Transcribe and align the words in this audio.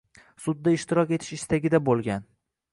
Sudda 0.45 0.73
ishtirok 0.77 1.13
etish 1.19 1.37
istagida 1.39 1.83
bo‘lgan 1.91 2.29